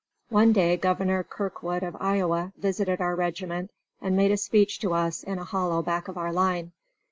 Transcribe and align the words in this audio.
One 0.29 0.51
day 0.51 0.77
Governor 0.77 1.21
Kirkwood 1.23 1.83
of 1.83 1.95
Iowa 1.99 2.53
visited 2.57 3.01
our 3.01 3.13
regiment 3.15 3.69
and 4.01 4.17
made 4.17 4.31
a 4.31 4.37
speech 4.37 4.79
to 4.79 4.95
us 4.95 5.21
in 5.21 5.37
a 5.37 5.43
hollow 5.43 5.83
back 5.83 6.07
of 6.07 6.17
our 6.17 6.33
line. 6.33 6.71